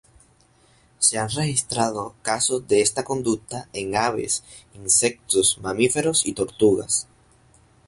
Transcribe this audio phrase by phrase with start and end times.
[0.97, 4.43] Se han registrado casos de esta conducta en aves,
[4.73, 7.07] insectos, mamíferos y tortugas.